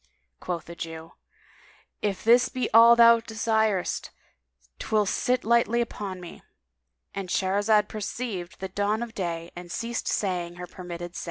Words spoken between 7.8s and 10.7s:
perceived the dawn of day and ceased sayi